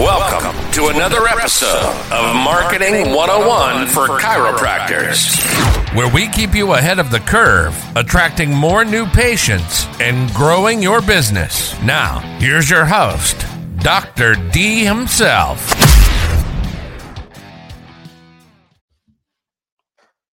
[0.00, 5.36] Welcome to another episode of Marketing 101 for Chiropractors,
[5.94, 11.02] where we keep you ahead of the curve, attracting more new patients and growing your
[11.02, 11.78] business.
[11.82, 13.44] Now, here's your host,
[13.80, 14.36] Dr.
[14.52, 15.70] D himself.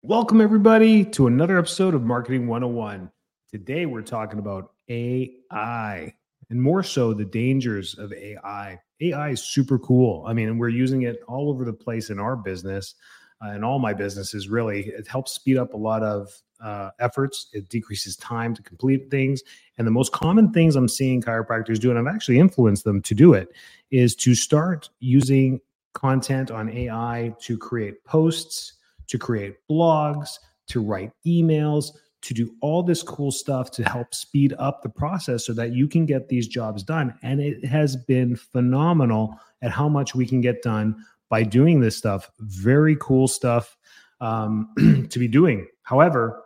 [0.01, 3.11] Welcome, everybody, to another episode of Marketing 101.
[3.51, 6.13] Today, we're talking about AI
[6.49, 8.79] and more so the dangers of AI.
[9.01, 10.25] AI is super cool.
[10.27, 12.95] I mean, we're using it all over the place in our business
[13.43, 14.87] uh, and all my businesses, really.
[14.87, 19.43] It helps speed up a lot of uh, efforts, it decreases time to complete things.
[19.77, 23.13] And the most common things I'm seeing chiropractors do, and I've actually influenced them to
[23.13, 23.49] do it,
[23.91, 25.61] is to start using
[25.93, 28.73] content on AI to create posts,
[29.07, 31.91] to create blogs, to write emails,
[32.27, 35.87] to do all this cool stuff to help speed up the process so that you
[35.87, 37.17] can get these jobs done.
[37.23, 41.95] And it has been phenomenal at how much we can get done by doing this
[41.95, 42.29] stuff.
[42.39, 43.77] Very cool stuff
[44.19, 44.73] um,
[45.09, 45.67] to be doing.
[45.83, 46.43] However,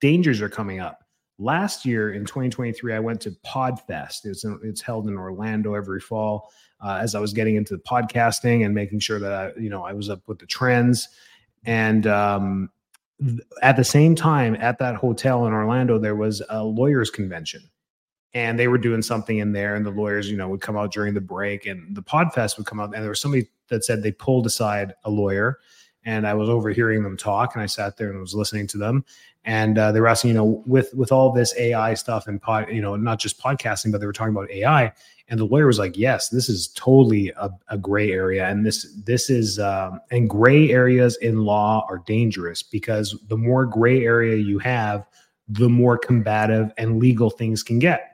[0.00, 1.04] dangers are coming up.
[1.38, 4.24] Last year in 2023, I went to Podfest.
[4.24, 6.50] It's, it's held in Orlando every fall.
[6.80, 9.92] Uh, as I was getting into podcasting and making sure that I, you know I
[9.92, 11.08] was up with the trends,
[11.64, 12.70] and um,
[13.62, 17.62] at the same time at that hotel in Orlando, there was a lawyers convention.
[18.34, 20.90] And they were doing something in there and the lawyers, you know, would come out
[20.90, 24.02] during the break and the podfest would come out and there was somebody that said
[24.02, 25.58] they pulled aside a lawyer
[26.04, 29.04] and I was overhearing them talk and I sat there and was listening to them
[29.44, 32.68] and uh, they were asking, you know, with with all this AI stuff and pod,
[32.70, 34.92] you know, not just podcasting, but they were talking about AI.
[35.28, 38.86] And the lawyer was like, "Yes, this is totally a, a gray area, and this
[39.04, 44.36] this is um, and gray areas in law are dangerous because the more gray area
[44.36, 45.06] you have,
[45.48, 48.11] the more combative and legal things can get."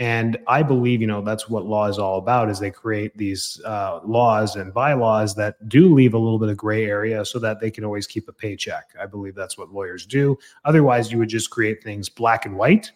[0.00, 3.60] And I believe, you know, that's what law is all about is they create these
[3.66, 7.60] uh, laws and bylaws that do leave a little bit of gray area so that
[7.60, 8.94] they can always keep a paycheck.
[8.98, 10.38] I believe that's what lawyers do.
[10.64, 12.90] Otherwise, you would just create things black and white.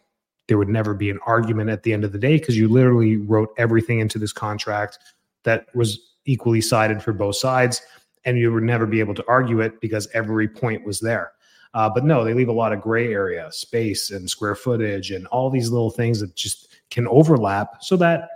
[0.49, 3.19] There would never be an argument at the end of the day because you literally
[3.19, 4.99] wrote everything into this contract
[5.43, 7.83] that was equally sided for both sides.
[8.25, 11.33] And you would never be able to argue it because every point was there.
[11.75, 15.27] Uh, but no, they leave a lot of gray area, space, and square footage, and
[15.27, 18.29] all these little things that just can overlap so that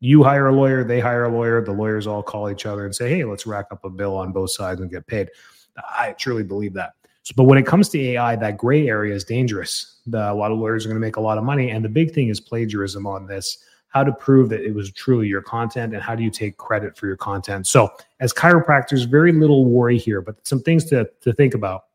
[0.00, 2.94] you hire a lawyer, they hire a lawyer, the lawyers all call each other and
[2.94, 5.28] say, hey, let's rack up a bill on both sides and get paid.
[5.76, 6.94] I truly believe that.
[7.22, 10.00] So, but when it comes to AI, that gray area is dangerous.
[10.06, 11.70] The, a lot of lawyers are going to make a lot of money.
[11.70, 13.58] And the big thing is plagiarism on this
[13.88, 16.96] how to prove that it was truly your content and how do you take credit
[16.96, 17.66] for your content.
[17.66, 21.86] So, as chiropractors, very little worry here, but some things to, to think about.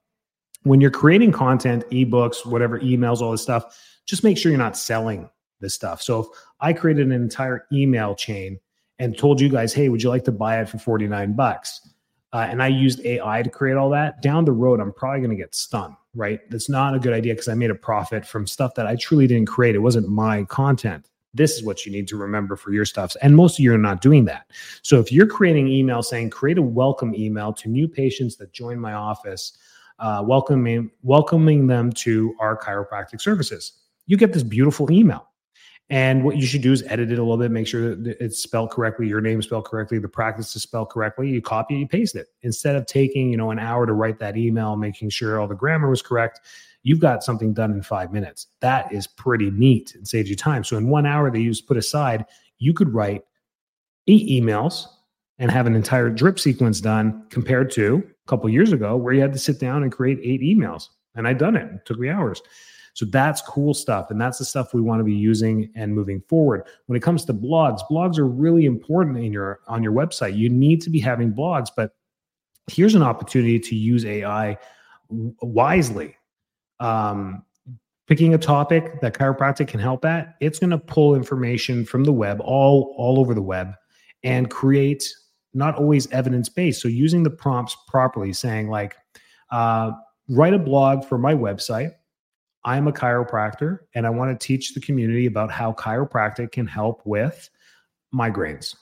[0.63, 4.77] When you're creating content, ebooks, whatever, emails, all this stuff, just make sure you're not
[4.77, 5.29] selling
[5.60, 6.02] this stuff.
[6.02, 6.28] So if
[6.60, 8.60] I created an entire email chain
[9.00, 11.82] and told you guys, hey, would you like to buy it for 49 bucks?
[12.34, 15.30] Uh, and I used AI to create all that, down the road, I'm probably going
[15.30, 16.40] to get stung, right?
[16.50, 19.26] That's not a good idea because I made a profit from stuff that I truly
[19.26, 19.76] didn't create.
[19.76, 21.10] It wasn't my content.
[21.34, 23.16] This is what you need to remember for your stuffs.
[23.22, 24.52] And most of you are not doing that.
[24.82, 28.80] So if you're creating email saying, create a welcome email to new patients that join
[28.80, 29.58] my office,
[30.00, 33.74] uh, welcoming, welcoming them to our chiropractic services,
[34.08, 35.28] you get this beautiful email.
[35.90, 38.41] And what you should do is edit it a little bit, make sure that it's
[38.41, 41.29] spelled correctly, your name spelled correctly, the practice is spelled correctly.
[41.29, 42.28] You copy, you paste it.
[42.41, 45.53] Instead of taking, you know, an hour to write that email, making sure all the
[45.53, 46.40] grammar was correct,
[46.81, 48.47] you've got something done in five minutes.
[48.62, 50.63] That is pretty neat and saves you time.
[50.63, 52.25] So in one hour that you just put aside,
[52.57, 53.24] you could write
[54.07, 54.88] eight emails
[55.38, 59.22] and have an entire drip sequence done compared to a couple years ago where you
[59.22, 60.90] had to sit down and create eight emails.
[61.13, 61.72] And I'd done it.
[61.72, 62.41] It took me hours.
[62.95, 64.09] So that's cool stuff.
[64.09, 66.63] And that's the stuff we want to be using and moving forward.
[66.85, 70.38] When it comes to blogs, blogs are really important in your on your website.
[70.38, 71.91] You need to be having blogs, but
[72.67, 74.57] here's an opportunity to use AI
[75.09, 76.16] wisely.
[76.79, 77.44] Um,
[78.07, 82.13] picking a topic that chiropractic can help at, it's going to pull information from the
[82.13, 83.73] web, all all over the web,
[84.23, 85.06] and create
[85.53, 86.81] not always evidence based.
[86.81, 88.95] So using the prompts properly, saying like,
[89.51, 89.91] uh,
[90.30, 91.91] write a blog for my website
[92.65, 97.01] I'm a chiropractor and I want to teach the community about how chiropractic can help
[97.06, 97.50] with
[98.13, 98.75] migraines.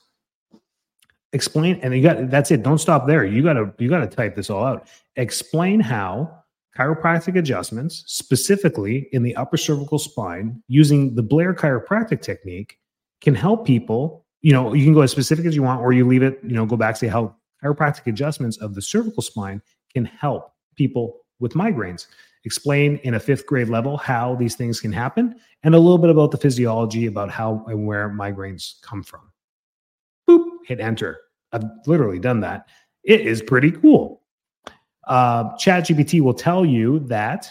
[1.33, 2.63] Explain, and you got that's it.
[2.63, 3.25] Don't stop there.
[3.25, 4.88] You gotta you gotta type this all out.
[5.15, 6.44] Explain how
[6.77, 12.80] chiropractic adjustments, specifically in the upper cervical spine, using the Blair chiropractic technique,
[13.21, 14.25] can help people.
[14.41, 16.53] You know, you can go as specific as you want, or you leave it, you
[16.53, 19.62] know, go back, say how chiropractic adjustments of the cervical spine
[19.94, 22.07] can help people with migraines
[22.45, 26.10] explain in a fifth grade level how these things can happen and a little bit
[26.10, 29.31] about the physiology about how and where migraines come from.
[30.30, 30.45] Boop.
[30.66, 31.19] hit enter.
[31.51, 32.68] I've literally done that.
[33.04, 34.22] It is pretty cool.
[35.07, 37.50] Uh, ChatGPT will tell you that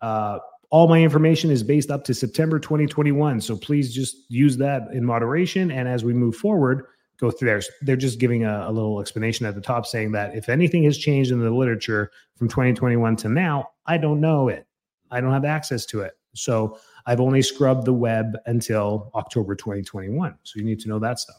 [0.00, 0.38] uh,
[0.70, 3.40] all my information is based up to September 2021.
[3.40, 5.70] So please just use that in moderation.
[5.70, 6.86] And as we move forward,
[7.22, 7.62] go through there.
[7.82, 10.98] They're just giving a, a, little explanation at the top saying that if anything has
[10.98, 14.66] changed in the literature from 2021 to now, I don't know it.
[15.12, 16.14] I don't have access to it.
[16.34, 20.36] So I've only scrubbed the web until October 2021.
[20.42, 21.36] So you need to know that stuff.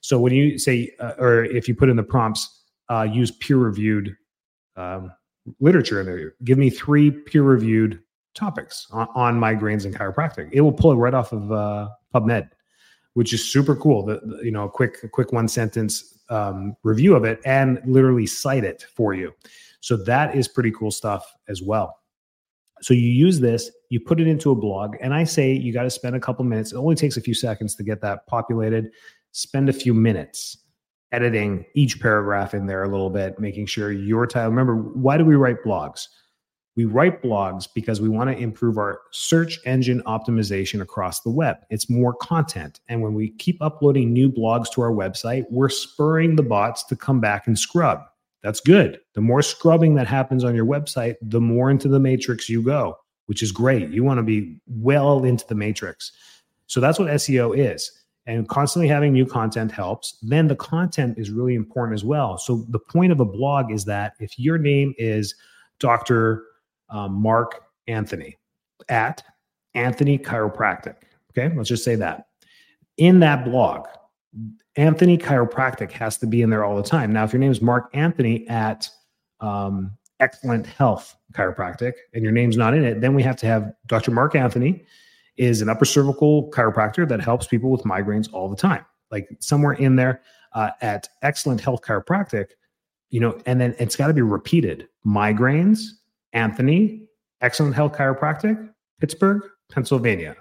[0.00, 3.58] So when you say, uh, or if you put in the prompts, uh, use peer
[3.58, 4.16] reviewed
[4.76, 5.12] um,
[5.60, 8.00] literature in there, give me three peer reviewed
[8.34, 10.48] topics on, on, migraines and chiropractic.
[10.52, 12.48] It will pull it right off of uh, PubMed,
[13.18, 14.04] which is super cool.
[14.06, 17.80] The, the you know a quick a quick one sentence um, review of it and
[17.84, 19.34] literally cite it for you.
[19.80, 21.98] So that is pretty cool stuff as well.
[22.80, 25.82] So you use this, you put it into a blog, and I say you got
[25.82, 26.70] to spend a couple minutes.
[26.70, 28.92] It only takes a few seconds to get that populated.
[29.32, 30.56] Spend a few minutes
[31.10, 34.50] editing each paragraph in there a little bit, making sure your title.
[34.50, 36.06] Remember, why do we write blogs?
[36.78, 41.56] We write blogs because we want to improve our search engine optimization across the web.
[41.70, 42.78] It's more content.
[42.88, 46.94] And when we keep uploading new blogs to our website, we're spurring the bots to
[46.94, 48.02] come back and scrub.
[48.44, 49.00] That's good.
[49.14, 52.96] The more scrubbing that happens on your website, the more into the matrix you go,
[53.26, 53.88] which is great.
[53.90, 56.12] You want to be well into the matrix.
[56.68, 57.90] So that's what SEO is.
[58.26, 60.16] And constantly having new content helps.
[60.22, 62.38] Then the content is really important as well.
[62.38, 65.34] So the point of a blog is that if your name is
[65.80, 66.44] Dr
[66.90, 68.36] um, Mark Anthony
[68.88, 69.22] at
[69.74, 70.96] Anthony Chiropractic.
[71.30, 72.26] Okay, let's just say that.
[72.96, 73.86] In that blog,
[74.76, 77.12] Anthony Chiropractic has to be in there all the time.
[77.12, 78.88] Now, if your name is Mark Anthony at
[79.40, 83.72] um, Excellent Health Chiropractic and your name's not in it, then we have to have
[83.86, 84.10] Dr.
[84.10, 84.84] Mark Anthony
[85.36, 88.84] is an upper cervical chiropractor that helps people with migraines all the time.
[89.10, 92.46] Like somewhere in there uh, at Excellent Health Chiropractic,
[93.10, 95.82] you know, and then it's got to be repeated migraines,
[96.32, 97.08] Anthony,
[97.40, 98.68] Excellent Health Chiropractic,
[99.00, 100.36] Pittsburgh, Pennsylvania.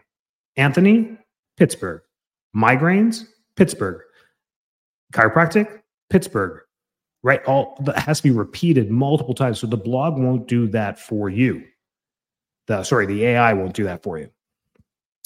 [0.56, 1.18] Anthony,
[1.58, 2.02] Pittsburgh.
[2.56, 3.26] Migraines,
[3.56, 4.02] Pittsburgh.
[5.14, 6.62] Chiropractic, Pittsburgh.
[7.24, 7.44] Right?
[7.46, 9.60] All that has to be repeated multiple times.
[9.60, 11.64] So the blog won't do that for you.
[12.68, 14.30] The sorry, the AI won't do that for you.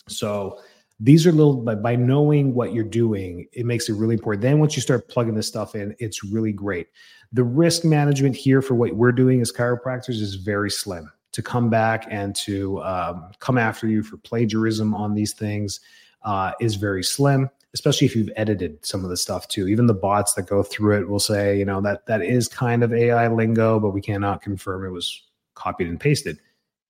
[0.08, 0.60] So
[1.04, 4.42] these are little by, by knowing what you're doing, it makes it really important.
[4.42, 6.88] Then once you start plugging this stuff in, it's really great.
[7.34, 11.12] The risk management here for what we're doing as chiropractors is very slim.
[11.34, 15.80] To come back and to um, come after you for plagiarism on these things
[16.24, 19.68] uh, is very slim especially if you've edited some of the stuff too.
[19.68, 22.84] Even the bots that go through it will say, you know, that that is kind
[22.84, 25.24] of AI lingo, but we cannot confirm it was
[25.56, 26.38] copied and pasted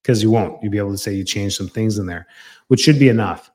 [0.01, 0.61] because you won't.
[0.61, 2.27] You'll be able to say you changed some things in there,
[2.67, 3.50] which should be enough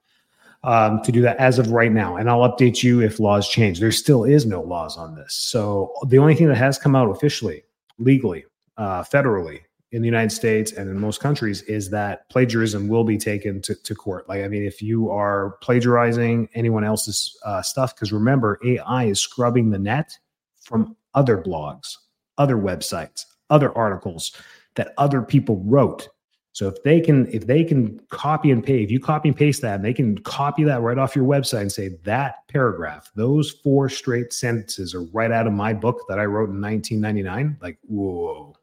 [0.66, 2.16] um, to do that as of right now.
[2.16, 3.78] And I'll update you if laws change.
[3.78, 5.32] There still is no laws on this.
[5.34, 7.62] So the only thing that has come out officially,
[7.98, 8.44] legally,
[8.76, 9.60] uh, federally
[9.92, 13.76] in the United States and in most countries is that plagiarism will be taken to,
[13.76, 14.28] to court.
[14.28, 19.20] Like, I mean, if you are plagiarizing anyone else's uh, stuff, because remember, AI is
[19.20, 20.18] scrubbing the net
[20.60, 21.96] from other blogs,
[22.38, 24.32] other websites, other articles
[24.74, 26.08] that other people wrote
[26.56, 29.60] so if they can if they can copy and paste, if you copy and paste
[29.60, 33.50] that, and they can copy that right off your website and say that paragraph, those
[33.50, 37.58] four straight sentences are right out of my book that I wrote in 1999.
[37.60, 38.56] Like, whoa,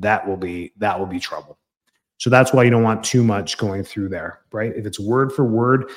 [0.00, 1.56] that will be that will be trouble.
[2.16, 4.72] So that's why you don't want too much going through there, right?
[4.74, 5.92] If it's word for word,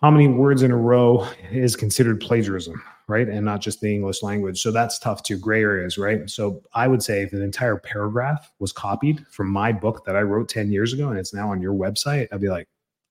[0.00, 2.82] how many words in a row is considered plagiarism?
[3.08, 3.28] Right?
[3.28, 4.60] And not just the English language.
[4.60, 6.28] So that's tough too, gray areas, right?
[6.28, 10.22] So I would say if an entire paragraph was copied from my book that I
[10.22, 12.66] wrote 10 years ago and it's now on your website, I'd be like,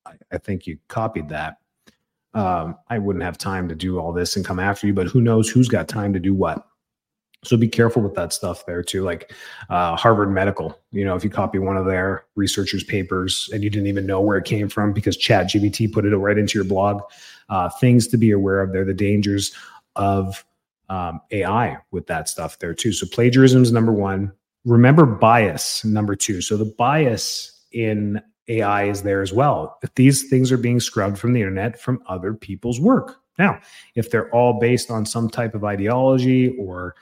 [0.06, 1.58] I, I think you copied that.
[2.34, 5.22] Um, I wouldn't have time to do all this and come after you, but who
[5.22, 6.68] knows who's got time to do what?
[7.46, 9.04] So be careful with that stuff there too.
[9.04, 9.32] Like
[9.70, 13.70] uh, Harvard Medical, you know, if you copy one of their researchers' papers and you
[13.70, 17.02] didn't even know where it came from because ChatGPT put it right into your blog,
[17.50, 18.74] uh, things to be aware of.
[18.74, 19.56] There, the dangers
[19.96, 20.46] of
[20.90, 22.92] um, AI with that stuff there too.
[22.92, 24.32] So plagiarism is number one.
[24.66, 26.42] Remember bias, number two.
[26.42, 29.78] So the bias in AI is there as well.
[29.84, 33.18] If these things are being scrubbed from the internet from other people's work.
[33.38, 33.60] Now,
[33.96, 36.96] if they're all based on some type of ideology or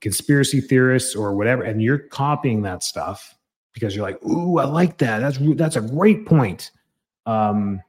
[0.00, 3.34] conspiracy theorists or whatever, and you're copying that stuff
[3.72, 5.20] because you're like, "Ooh, I like that.
[5.20, 6.72] That's that's a great point."
[7.24, 7.80] Um,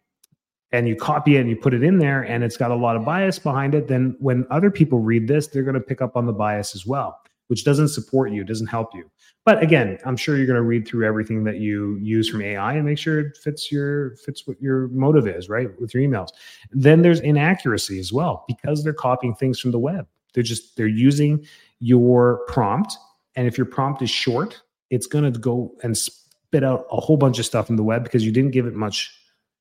[0.72, 2.96] and you copy it and you put it in there and it's got a lot
[2.96, 6.18] of bias behind it, then when other people read this, they're going to pick up
[6.18, 7.22] on the bias as well.
[7.48, 9.10] which doesn't support you, doesn't help you.
[9.46, 12.74] But again, I'm sure you're going to read through everything that you use from AI
[12.74, 15.70] and make sure it fits your fits what your motive is, right?
[15.80, 16.30] With your emails.
[16.72, 20.06] Then there's inaccuracy as well because they're copying things from the web.
[20.34, 21.46] They're just they're using
[21.80, 22.98] your prompt,
[23.36, 27.18] and if your prompt is short, it's going to go and spit out a whole
[27.18, 29.14] bunch of stuff from the web because you didn't give it much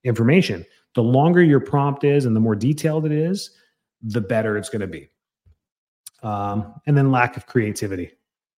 [0.02, 0.66] information.
[0.96, 3.52] The longer your prompt is and the more detailed it is,
[4.02, 5.08] the better it's going to be.
[6.22, 8.10] Um, and then lack of creativity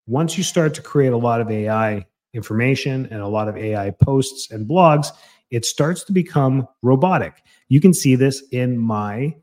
[0.09, 2.03] once you start to create a lot of AI
[2.33, 5.09] information and a lot of AI posts and blogs,
[5.51, 7.43] it starts to become robotic.
[7.69, 9.35] You can see this in my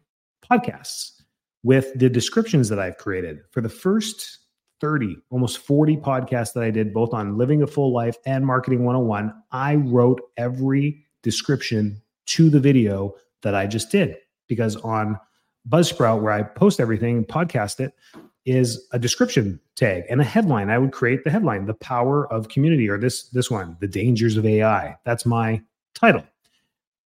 [0.45, 1.23] podcasts
[1.63, 3.41] with the descriptions that I've created.
[3.53, 4.41] For the first
[4.81, 8.85] 30, almost 40 podcasts that I did, both on living a full life and marketing
[8.85, 14.17] 101, I wrote every description to the video that I just did
[14.49, 15.19] because on
[15.69, 17.93] Buzzsprout, where I post everything, podcast it,
[18.45, 20.71] is a description tag and a headline.
[20.71, 24.37] I would create the headline, "The Power of Community," or this this one, "The Dangers
[24.37, 25.61] of AI." That's my
[25.95, 26.23] title.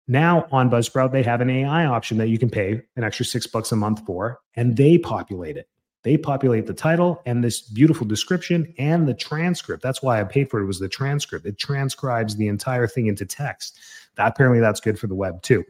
[0.08, 3.48] Now on Buzzsprout, they have an AI option that you can pay an extra six
[3.48, 5.70] bucks a month for, and they populate it.
[6.03, 9.84] They populate the title and this beautiful description and the transcript.
[9.84, 10.65] That's why I paid for it.
[10.65, 11.46] Was the transcript?
[11.46, 13.79] It transcribes the entire thing into text.
[14.15, 15.63] That apparently that's good for the web too.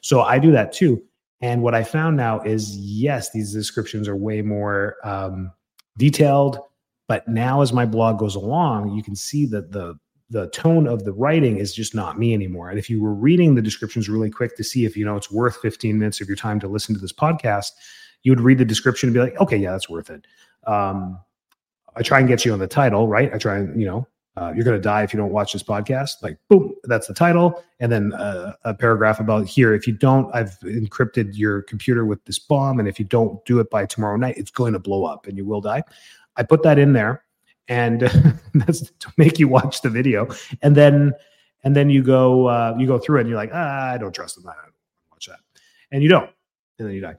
[0.00, 1.02] So I do that too.
[1.40, 5.52] And what I found now is yes, these descriptions are way more um,
[5.96, 6.58] detailed.
[7.06, 9.98] But now, as my blog goes along, you can see that the
[10.30, 12.68] the tone of the writing is just not me anymore.
[12.68, 15.30] And if you were reading the descriptions really quick to see if you know it's
[15.30, 17.70] worth 15 minutes of your time to listen to this podcast,
[18.22, 20.26] you would read the description and be like, okay, yeah, that's worth it.
[20.66, 21.18] Um,
[21.96, 23.32] I try and get you on the title, right?
[23.32, 24.06] I try and you know
[24.38, 26.22] uh, you're going to die if you don't watch this podcast.
[26.22, 27.64] Like, boom, that's the title.
[27.80, 29.74] And then uh, a paragraph about here.
[29.74, 32.78] If you don't, I've encrypted your computer with this bomb.
[32.78, 35.36] And if you don't do it by tomorrow night, it's going to blow up and
[35.36, 35.82] you will die.
[36.36, 37.24] I put that in there
[37.66, 38.02] and
[38.54, 40.28] that's to make you watch the video.
[40.62, 41.14] And then,
[41.64, 44.14] and then you go, uh, you go through it and you're like, ah, I don't
[44.14, 44.46] trust them.
[44.46, 44.74] I don't
[45.10, 45.40] watch that.
[45.90, 46.30] And you don't.
[46.78, 47.16] And then you die.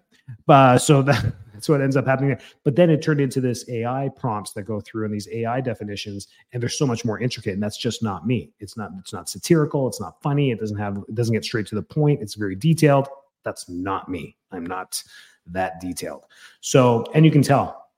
[0.48, 2.38] Uh, so that, that's what ends up happening.
[2.64, 6.28] But then it turned into this AI prompts that go through and these AI definitions,
[6.54, 7.54] and they're so much more intricate.
[7.54, 8.52] And that's just not me.
[8.60, 8.92] It's not.
[9.00, 9.88] It's not satirical.
[9.88, 10.52] It's not funny.
[10.52, 10.98] It doesn't have.
[11.10, 12.22] It doesn't get straight to the point.
[12.22, 13.10] It's very detailed.
[13.44, 14.38] That's not me.
[14.52, 15.04] I'm not
[15.48, 16.24] that detailed.
[16.62, 17.90] So, and you can tell.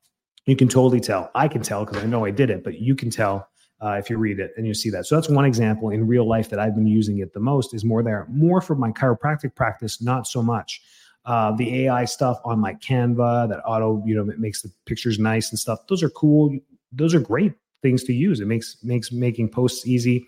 [0.48, 1.30] You can totally tell.
[1.36, 3.48] I can tell because I know I did it, but you can tell
[3.80, 5.06] uh, if you read it and you see that.
[5.06, 7.76] So that's one example in real life that I've been using it the most.
[7.76, 10.82] Is more there, more for my chiropractic practice, not so much
[11.26, 15.52] uh, the AI stuff on like Canva that auto, you know, makes the pictures nice
[15.52, 15.80] and stuff.
[15.88, 16.58] Those are cool.
[16.92, 18.40] Those are great things to use.
[18.40, 20.28] It makes makes making posts easy.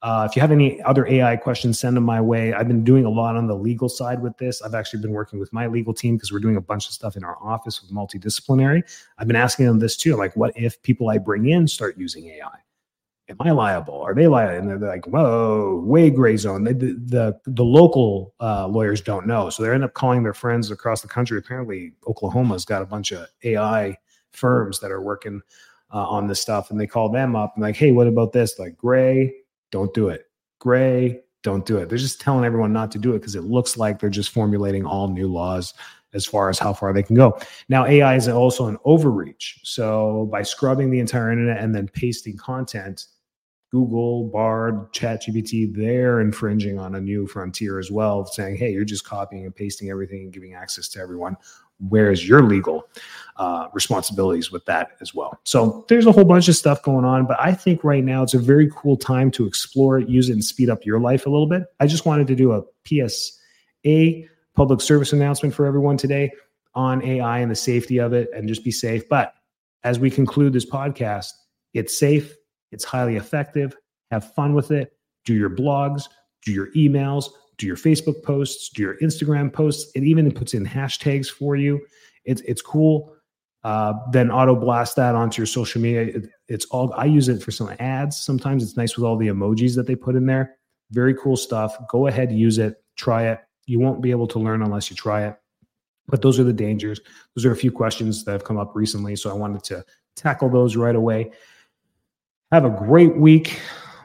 [0.00, 2.52] Uh, if you have any other AI questions, send them my way.
[2.52, 4.62] I've been doing a lot on the legal side with this.
[4.62, 7.16] I've actually been working with my legal team because we're doing a bunch of stuff
[7.16, 8.82] in our office with multidisciplinary.
[9.18, 10.14] I've been asking them this too.
[10.14, 12.58] Like, what if people I bring in start using AI?
[13.28, 14.00] Am I liable?
[14.00, 14.56] Are they liable?
[14.56, 16.64] And they're like, whoa, way gray zone.
[16.64, 19.50] the, the, the local uh, lawyers don't know.
[19.50, 21.38] So they end up calling their friends across the country.
[21.38, 23.96] Apparently, Oklahoma's got a bunch of AI
[24.32, 25.42] firms that are working
[25.92, 26.70] uh, on this stuff.
[26.70, 28.58] And they call them up and like, hey, what about this?
[28.58, 29.34] Like, gray,
[29.70, 30.26] don't do it.
[30.58, 31.88] Gray, don't do it.
[31.88, 34.84] They're just telling everyone not to do it because it looks like they're just formulating
[34.84, 35.74] all new laws
[36.14, 37.38] as far as how far they can go.
[37.68, 39.60] Now, AI is also an overreach.
[39.62, 43.06] So by scrubbing the entire internet and then pasting content
[43.70, 49.04] Google, Bard, ChatGPT, they're infringing on a new frontier as well, saying, hey, you're just
[49.04, 51.36] copying and pasting everything and giving access to everyone.
[51.80, 52.88] Where's your legal
[53.36, 55.38] uh, responsibilities with that as well?
[55.44, 58.34] So there's a whole bunch of stuff going on, but I think right now it's
[58.34, 61.30] a very cool time to explore it, use it, and speed up your life a
[61.30, 61.64] little bit.
[61.78, 64.22] I just wanted to do a PSA
[64.56, 66.32] public service announcement for everyone today
[66.74, 69.08] on AI and the safety of it and just be safe.
[69.08, 69.34] But
[69.84, 71.32] as we conclude this podcast,
[71.74, 72.34] it's safe
[72.72, 73.76] it's highly effective.
[74.10, 74.92] Have fun with it.
[75.24, 76.04] Do your blogs,
[76.44, 79.90] do your emails, do your Facebook posts, do your Instagram posts.
[79.94, 81.80] It even puts in hashtags for you.
[82.24, 83.14] It's it's cool.
[83.64, 86.02] Uh, then auto blast that onto your social media.
[86.02, 88.20] It, it's all I use it for some ads.
[88.20, 90.56] Sometimes it's nice with all the emojis that they put in there.
[90.90, 91.76] Very cool stuff.
[91.88, 93.40] Go ahead, use it, try it.
[93.66, 95.36] You won't be able to learn unless you try it.
[96.06, 97.00] But those are the dangers.
[97.34, 99.14] Those are a few questions that have come up recently.
[99.16, 99.84] So I wanted to
[100.16, 101.32] tackle those right away.
[102.50, 103.60] Have a great week.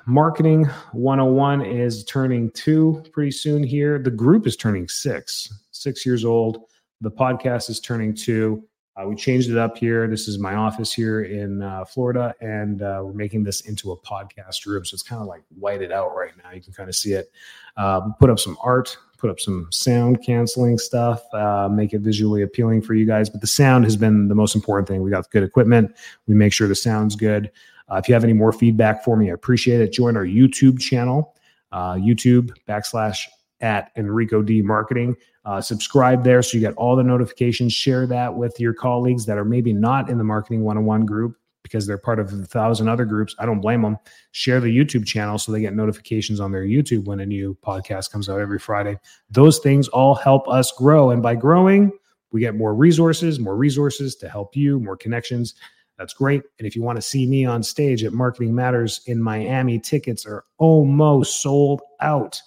[0.05, 3.97] Marketing 101 is turning two pretty soon here.
[3.97, 6.57] The group is turning six, six years old.
[6.99, 8.67] The podcast is turning two.
[8.95, 10.07] Uh, we changed it up here.
[10.07, 13.97] This is my office here in uh, Florida, and uh, we're making this into a
[13.97, 14.85] podcast room.
[14.85, 16.51] So it's kind of like whited out right now.
[16.51, 17.31] You can kind of see it.
[17.75, 22.43] Uh, put up some art, put up some sound canceling stuff, uh, make it visually
[22.43, 23.31] appealing for you guys.
[23.31, 25.01] But the sound has been the most important thing.
[25.01, 25.95] We got good equipment.
[26.27, 27.51] We make sure the sound's good.
[27.91, 29.91] Uh, if you have any more feedback for me, I appreciate it.
[29.91, 31.35] Join our YouTube channel,
[31.73, 33.25] YouTube backslash
[33.59, 35.15] at Enrico D Marketing.
[35.45, 37.73] Uh, subscribe there so you get all the notifications.
[37.73, 41.87] Share that with your colleagues that are maybe not in the Marketing 101 group because
[41.87, 43.35] they're part of a thousand other groups.
[43.39, 43.97] I don't blame them.
[44.31, 48.11] Share the YouTube channel so they get notifications on their YouTube when a new podcast
[48.11, 48.99] comes out every Friday.
[49.29, 51.09] Those things all help us grow.
[51.09, 51.91] And by growing,
[52.31, 55.55] we get more resources, more resources to help you, more connections.
[55.97, 56.41] That's great.
[56.57, 60.25] And if you want to see me on stage at Marketing Matters in Miami, tickets
[60.25, 62.41] are almost sold out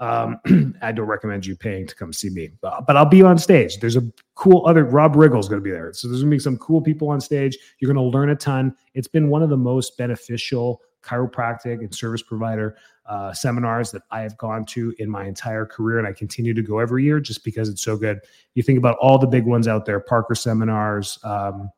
[0.00, 0.40] um,
[0.82, 3.78] I don't recommend you paying to come see me, but, but I'll be on stage.
[3.78, 5.92] There's a cool other Rob Riggle's going to be there.
[5.92, 7.56] So there's going to be some cool people on stage.
[7.78, 8.74] You're going to learn a ton.
[8.94, 12.76] It's been one of the most beneficial chiropractic and service provider
[13.06, 15.98] uh, seminars that I have gone to in my entire career.
[15.98, 18.20] And I continue to go every year just because it's so good.
[18.54, 21.70] You think about all the big ones out there, Parker seminars, um,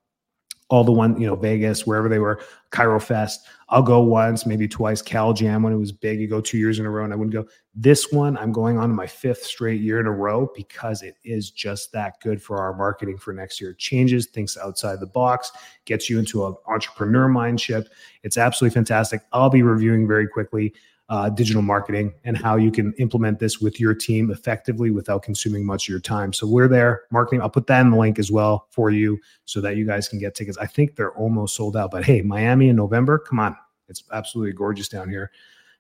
[0.70, 3.38] all the one, you know, Vegas, wherever they were, ChiroFest.
[3.70, 5.02] I'll go once, maybe twice.
[5.02, 7.16] Cal Jam when it was big, you go two years in a row, and I
[7.16, 7.44] wouldn't go.
[7.74, 11.50] This one, I'm going on my fifth straight year in a row because it is
[11.50, 13.70] just that good for our marketing for next year.
[13.70, 15.50] It changes, thinks outside the box,
[15.84, 17.86] gets you into an entrepreneur mindset.
[18.22, 19.22] It's absolutely fantastic.
[19.32, 20.72] I'll be reviewing very quickly
[21.10, 25.66] uh, digital marketing and how you can implement this with your team effectively without consuming
[25.66, 26.32] much of your time.
[26.32, 27.42] So we're there, marketing.
[27.42, 30.20] I'll put that in the link as well for you so that you guys can
[30.20, 30.56] get tickets.
[30.56, 33.56] I think they're almost sold out, but hey, Miami in November, come on.
[33.88, 35.32] It's absolutely gorgeous down here.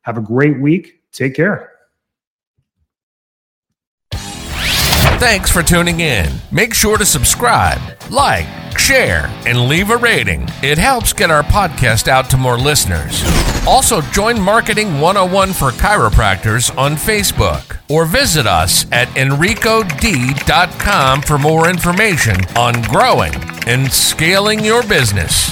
[0.02, 1.00] Have a great week.
[1.12, 1.72] Take care.
[5.20, 6.28] Thanks for tuning in.
[6.50, 8.48] Make sure to subscribe, like,
[8.80, 10.48] share, and leave a rating.
[10.62, 13.22] It helps get our podcast out to more listeners.
[13.66, 19.52] Also, join Marketing 101 for Chiropractors on Facebook or visit us at enricod.com
[21.22, 23.34] for more information on growing
[23.66, 25.50] and scaling your business.